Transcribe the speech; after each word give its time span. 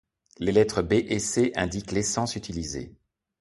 Les 0.39 0.51
lettres 0.51 0.81
B 0.81 0.93
et 0.93 1.19
C 1.19 1.51
indiquent 1.55 1.91
l'essence 1.91 2.35
utilisée. 2.35 2.95